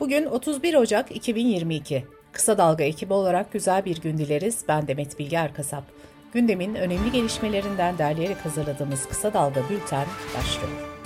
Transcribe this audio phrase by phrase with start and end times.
[0.00, 2.04] Bugün 31 Ocak 2022.
[2.32, 4.64] Kısa Dalga ekibi olarak güzel bir gün dileriz.
[4.68, 5.84] Ben Demet Bilge Erkasap.
[6.32, 10.06] Gündemin önemli gelişmelerinden derleyerek hazırladığımız Kısa Dalga Bülten
[10.38, 10.96] başlıyor.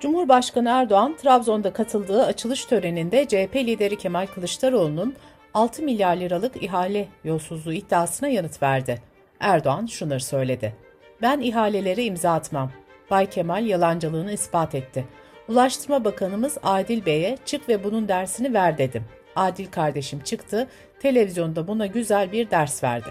[0.00, 5.14] Cumhurbaşkanı Erdoğan, Trabzon'da katıldığı açılış töreninde CHP lideri Kemal Kılıçdaroğlu'nun
[5.54, 9.02] 6 milyar liralık ihale yolsuzluğu iddiasına yanıt verdi.
[9.40, 10.74] Erdoğan şunları söyledi.
[11.22, 12.70] Ben ihalelere imza atmam.
[13.10, 15.04] Bay Kemal yalancılığını ispat etti.
[15.48, 19.04] Ulaştırma Bakanımız Adil Bey'e çık ve bunun dersini ver dedim.
[19.36, 20.68] Adil kardeşim çıktı,
[21.00, 23.08] televizyonda buna güzel bir ders verdi.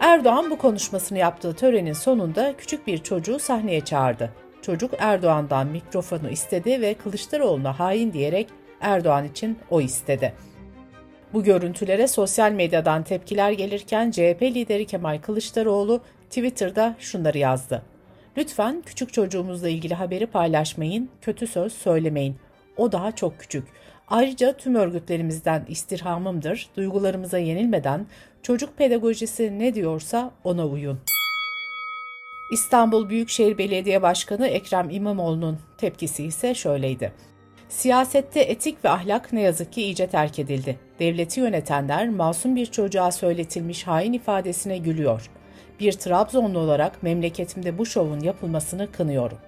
[0.00, 4.30] Erdoğan bu konuşmasını yaptığı törenin sonunda küçük bir çocuğu sahneye çağırdı.
[4.62, 8.48] Çocuk Erdoğan'dan mikrofonu istedi ve Kılıçdaroğlu'na hain diyerek
[8.80, 10.34] Erdoğan için o istedi.
[11.32, 16.00] Bu görüntülere sosyal medyadan tepkiler gelirken CHP lideri Kemal Kılıçdaroğlu
[16.30, 17.82] Twitter'da şunları yazdı.
[18.36, 22.36] Lütfen küçük çocuğumuzla ilgili haberi paylaşmayın, kötü söz söylemeyin.
[22.76, 23.68] O daha çok küçük.
[24.08, 28.06] Ayrıca tüm örgütlerimizden istirhamımdır, duygularımıza yenilmeden
[28.42, 30.98] çocuk pedagojisi ne diyorsa ona uyun.
[32.52, 37.12] İstanbul Büyükşehir Belediye Başkanı Ekrem İmamoğlu'nun tepkisi ise şöyleydi.
[37.68, 40.78] Siyasette etik ve ahlak ne yazık ki iyice terk edildi.
[40.98, 45.30] Devleti yönetenler masum bir çocuğa söyletilmiş hain ifadesine gülüyor.
[45.80, 49.38] Bir Trabzonlu olarak memleketimde bu şovun yapılmasını kınıyorum.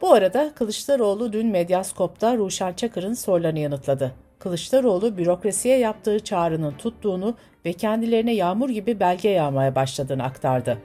[0.00, 4.12] Bu arada Kılıçdaroğlu dün Medyaskop'ta Ruşen Çakır'ın sorularını yanıtladı.
[4.38, 10.78] Kılıçdaroğlu bürokrasiye yaptığı çağrının tuttuğunu ve kendilerine yağmur gibi belge yağmaya başladığını aktardı.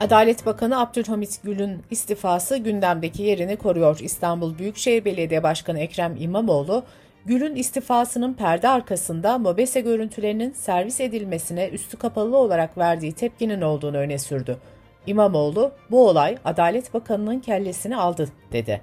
[0.00, 3.98] Adalet Bakanı Abdülhamit Gül'ün istifası gündemdeki yerini koruyor.
[4.00, 6.84] İstanbul Büyükşehir Belediye Başkanı Ekrem İmamoğlu,
[7.26, 14.18] Gül'ün istifasının perde arkasında MOBESE görüntülerinin servis edilmesine üstü kapalı olarak verdiği tepkinin olduğunu öne
[14.18, 14.56] sürdü.
[15.06, 18.80] İmamoğlu, bu olay Adalet Bakanı'nın kellesini aldı, dedi.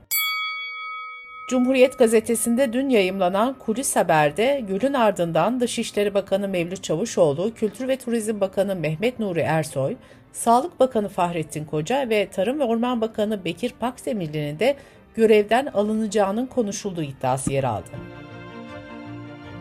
[1.48, 8.42] Cumhuriyet gazetesinde dün yayımlanan kulis haberde Gül'ün ardından Dışişleri Bakanı Mevlüt Çavuşoğlu, Kültür ve Turizm
[8.42, 9.96] Bakanı Mehmet Nuri Ersoy,
[10.32, 14.76] Sağlık Bakanı Fahrettin Koca ve Tarım ve Orman Bakanı Bekir Pakdemirli'nin de
[15.16, 17.90] görevden alınacağının konuşulduğu iddiası yer aldı.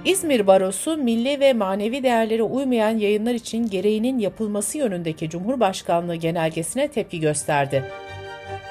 [0.05, 7.21] İzmir Barosu milli ve manevi değerlere uymayan yayınlar için gereğinin yapılması yönündeki Cumhurbaşkanlığı genelgesine tepki
[7.21, 7.84] gösterdi.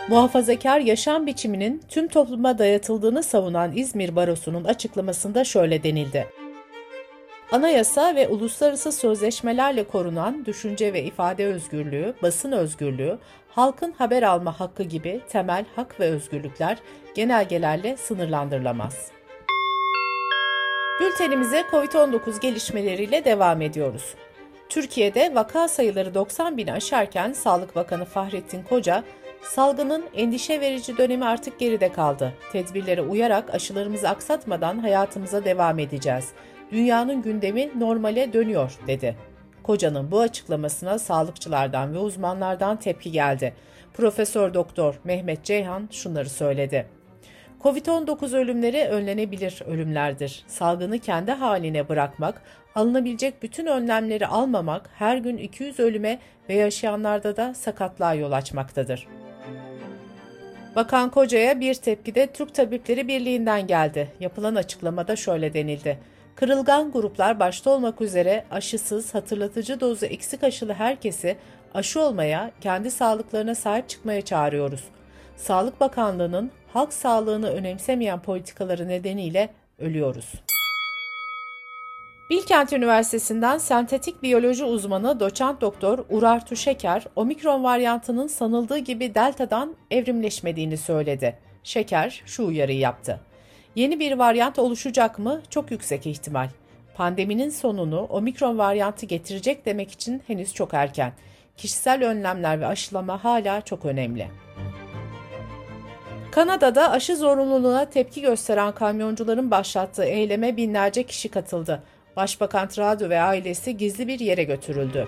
[0.07, 6.27] Muhafazakar yaşam biçiminin tüm topluma dayatıldığını savunan İzmir Barosu'nun açıklamasında şöyle denildi.
[7.51, 13.17] Anayasa ve uluslararası sözleşmelerle korunan düşünce ve ifade özgürlüğü, basın özgürlüğü,
[13.49, 16.77] halkın haber alma hakkı gibi temel hak ve özgürlükler
[17.15, 19.18] genelgelerle sınırlandırılamaz.
[20.99, 24.15] Bültenimize COVID-19 gelişmeleriyle devam ediyoruz.
[24.69, 29.03] Türkiye'de vaka sayıları 90 bini aşarken Sağlık Bakanı Fahrettin Koca,
[29.41, 32.33] salgının endişe verici dönemi artık geride kaldı.
[32.51, 36.29] Tedbirlere uyarak aşılarımızı aksatmadan hayatımıza devam edeceğiz.
[36.71, 39.15] Dünyanın gündemi normale dönüyor, dedi.
[39.63, 43.53] Koca'nın bu açıklamasına sağlıkçılardan ve uzmanlardan tepki geldi.
[43.93, 46.98] Profesör Doktor Mehmet Ceyhan şunları söyledi.
[47.63, 50.43] Covid-19 ölümleri önlenebilir ölümlerdir.
[50.47, 52.41] Salgını kendi haline bırakmak,
[52.75, 59.07] alınabilecek bütün önlemleri almamak her gün 200 ölüme ve yaşayanlarda da sakatlığa yol açmaktadır.
[60.75, 64.07] Bakan Koca'ya bir tepki de Türk Tabipleri Birliği'nden geldi.
[64.19, 65.99] Yapılan açıklamada şöyle denildi.
[66.35, 71.35] Kırılgan gruplar başta olmak üzere aşısız, hatırlatıcı dozu eksik aşılı herkesi
[71.73, 74.83] aşı olmaya, kendi sağlıklarına sahip çıkmaya çağırıyoruz.
[75.37, 79.49] Sağlık Bakanlığı'nın halk sağlığını önemsemeyen politikaları nedeniyle
[79.79, 80.33] ölüyoruz.
[82.29, 90.77] Bilkent Üniversitesi'nden sentetik biyoloji uzmanı doçent doktor Urar Tuşeker, omikron varyantının sanıldığı gibi delta'dan evrimleşmediğini
[90.77, 91.39] söyledi.
[91.63, 93.19] Şeker şu uyarıyı yaptı.
[93.75, 95.41] Yeni bir varyant oluşacak mı?
[95.49, 96.49] Çok yüksek ihtimal.
[96.95, 101.13] Pandeminin sonunu omikron varyantı getirecek demek için henüz çok erken.
[101.57, 104.27] Kişisel önlemler ve aşılama hala çok önemli.
[106.31, 111.83] Kanada'da aşı zorunluluğuna tepki gösteren kamyoncuların başlattığı eyleme binlerce kişi katıldı.
[112.15, 115.07] Başbakan Trudeau ve ailesi gizli bir yere götürüldü.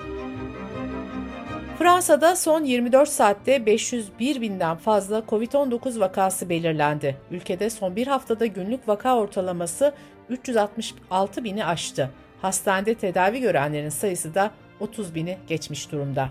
[1.79, 7.17] Fransa'da son 24 saatte 501 binden fazla COVID-19 vakası belirlendi.
[7.31, 9.93] Ülkede son bir haftada günlük vaka ortalaması
[10.29, 12.09] 366 bini aştı.
[12.41, 16.29] Hastanede tedavi görenlerin sayısı da 30 bini geçmiş durumda.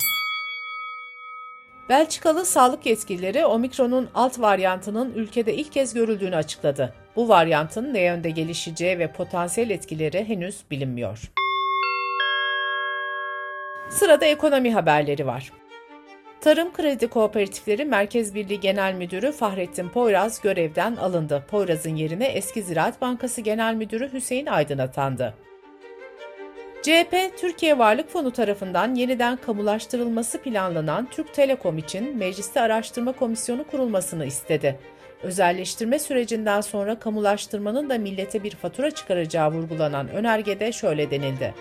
[1.91, 6.95] Belçikalı sağlık yetkilileri omikronun alt varyantının ülkede ilk kez görüldüğünü açıkladı.
[7.17, 11.31] Bu varyantın ne yönde gelişeceği ve potansiyel etkileri henüz bilinmiyor.
[13.91, 15.53] Sırada ekonomi haberleri var.
[16.41, 21.45] Tarım Kredi Kooperatifleri Merkez Birliği Genel Müdürü Fahrettin Poyraz görevden alındı.
[21.51, 25.35] Poyraz'ın yerine eski Ziraat Bankası Genel Müdürü Hüseyin Aydın atandı.
[26.83, 34.27] CHP, Türkiye Varlık Fonu tarafından yeniden kamulaştırılması planlanan Türk Telekom için Mecliste Araştırma Komisyonu kurulmasını
[34.27, 34.79] istedi.
[35.23, 41.55] Özelleştirme sürecinden sonra kamulaştırmanın da millete bir fatura çıkaracağı vurgulanan önergede şöyle denildi.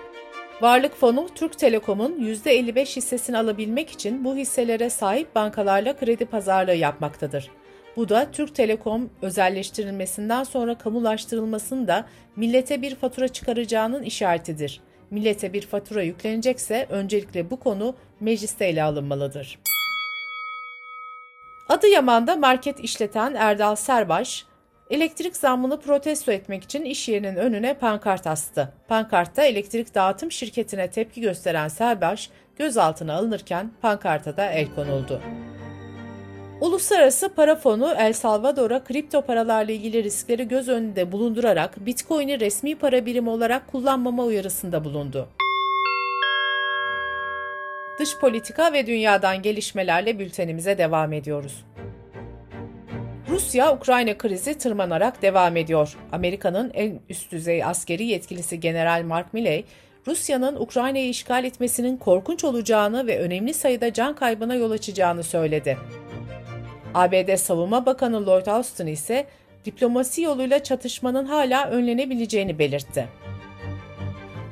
[0.62, 7.52] Varlık Fonu, Türk Telekom'un %55 hissesini alabilmek için bu hisselere sahip bankalarla kredi pazarlığı yapmaktadır.
[7.96, 12.06] Bu da Türk Telekom özelleştirilmesinden sonra kamulaştırılmasının da
[12.36, 14.82] millete bir fatura çıkaracağının işaretidir.
[15.12, 19.60] Millete bir fatura yüklenecekse öncelikle bu konu mecliste ele alınmalıdır.
[21.70, 24.46] Adıyaman'da market işleten Erdal Serbaş,
[24.90, 28.74] elektrik zammını protesto etmek için iş yerinin önüne pankart astı.
[28.88, 35.22] Pankartta elektrik dağıtım şirketine tepki gösteren Serbaş gözaltına alınırken pankarta da el konuldu.
[36.62, 43.06] Uluslararası Para Fonu El Salvador'a kripto paralarla ilgili riskleri göz önünde bulundurarak Bitcoin'i resmi para
[43.06, 45.28] birimi olarak kullanmama uyarısında bulundu.
[48.00, 51.66] Dış politika ve dünyadan gelişmelerle bültenimize devam ediyoruz.
[53.30, 55.98] Rusya-Ukrayna krizi tırmanarak devam ediyor.
[56.12, 59.66] Amerika'nın en üst düzey askeri yetkilisi General Mark Milley,
[60.08, 65.78] Rusya'nın Ukrayna'yı işgal etmesinin korkunç olacağını ve önemli sayıda can kaybına yol açacağını söyledi.
[66.94, 69.26] ABD Savunma Bakanı Lloyd Austin ise
[69.66, 73.08] diplomasi yoluyla çatışmanın hala önlenebileceğini belirtti.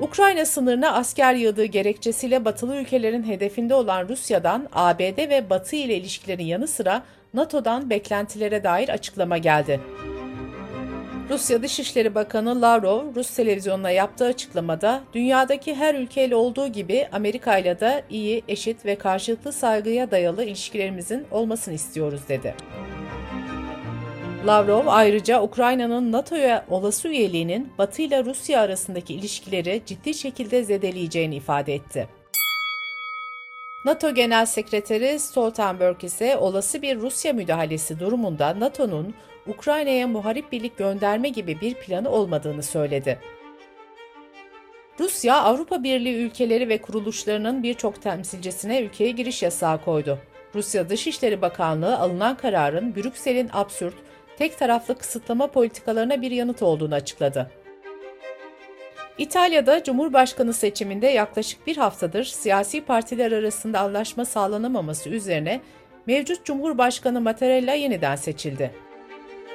[0.00, 6.44] Ukrayna sınırına asker yığdığı gerekçesiyle batılı ülkelerin hedefinde olan Rusya'dan ABD ve Batı ile ilişkilerin
[6.44, 7.02] yanı sıra
[7.34, 9.80] NATO'dan beklentilere dair açıklama geldi.
[11.30, 17.80] Rusya Dışişleri Bakanı Lavrov, Rus televizyonuna yaptığı açıklamada, dünyadaki her ülkeyle olduğu gibi Amerika ile
[17.80, 22.54] de iyi, eşit ve karşılıklı saygıya dayalı ilişkilerimizin olmasını istiyoruz dedi.
[24.46, 31.74] Lavrov ayrıca Ukrayna'nın NATO'ya olası üyeliğinin Batı ile Rusya arasındaki ilişkileri ciddi şekilde zedeleyeceğini ifade
[31.74, 32.08] etti.
[33.84, 39.14] NATO Genel Sekreteri Stoltenberg ise olası bir Rusya müdahalesi durumunda NATO'nun
[39.46, 43.18] Ukrayna'ya muharip birlik gönderme gibi bir planı olmadığını söyledi.
[45.00, 50.18] Rusya, Avrupa Birliği ülkeleri ve kuruluşlarının birçok temsilcisine ülkeye giriş yasağı koydu.
[50.54, 53.94] Rusya Dışişleri Bakanlığı alınan kararın Brüksel'in absürt,
[54.38, 57.50] tek taraflı kısıtlama politikalarına bir yanıt olduğunu açıkladı.
[59.18, 65.60] İtalya'da Cumhurbaşkanı seçiminde yaklaşık bir haftadır siyasi partiler arasında anlaşma sağlanamaması üzerine
[66.06, 68.70] mevcut Cumhurbaşkanı Mattarella yeniden seçildi.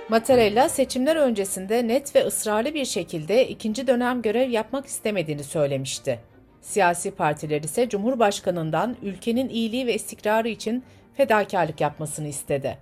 [0.10, 6.20] Mattarella seçimler öncesinde net ve ısrarlı bir şekilde ikinci dönem görev yapmak istemediğini söylemişti.
[6.62, 10.84] Siyasi partiler ise Cumhurbaşkanından ülkenin iyiliği ve istikrarı için
[11.18, 12.78] fedakarlık yapmasını istedi.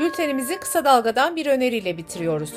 [0.00, 2.54] Bültenimizi kısa dalgadan bir öneriyle bitiriyoruz.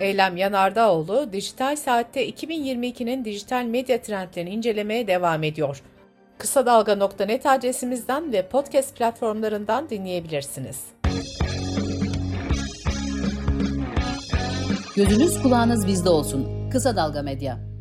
[0.00, 5.82] Eylem Yanardağoğlu, Dijital Saat'te 2022'nin dijital medya trendlerini incelemeye devam ediyor.
[6.38, 10.84] Kısa Dalga.net adresimizden ve podcast platformlarından dinleyebilirsiniz.
[14.96, 16.70] Gözünüz kulağınız bizde olsun.
[16.70, 17.71] Kısa Dalga Medya.